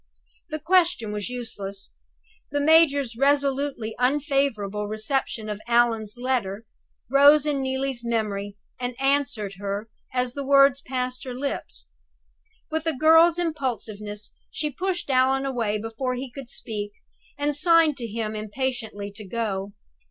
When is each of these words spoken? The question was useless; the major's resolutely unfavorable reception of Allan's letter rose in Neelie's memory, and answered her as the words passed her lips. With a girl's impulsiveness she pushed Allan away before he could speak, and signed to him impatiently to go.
The 0.49 0.57
question 0.57 1.11
was 1.11 1.29
useless; 1.29 1.91
the 2.49 2.59
major's 2.59 3.15
resolutely 3.15 3.93
unfavorable 3.99 4.87
reception 4.87 5.47
of 5.47 5.61
Allan's 5.67 6.17
letter 6.17 6.65
rose 7.07 7.45
in 7.45 7.61
Neelie's 7.61 8.03
memory, 8.03 8.55
and 8.79 8.99
answered 8.99 9.57
her 9.59 9.87
as 10.11 10.33
the 10.33 10.43
words 10.43 10.81
passed 10.81 11.23
her 11.23 11.35
lips. 11.35 11.87
With 12.71 12.87
a 12.87 12.93
girl's 12.97 13.37
impulsiveness 13.37 14.33
she 14.49 14.71
pushed 14.71 15.11
Allan 15.11 15.45
away 15.45 15.77
before 15.77 16.15
he 16.15 16.31
could 16.31 16.49
speak, 16.49 16.93
and 17.37 17.55
signed 17.55 17.95
to 17.97 18.07
him 18.07 18.35
impatiently 18.35 19.11
to 19.11 19.23
go. 19.23 19.73